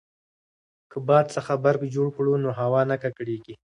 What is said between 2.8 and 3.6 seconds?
نه ککړیږي.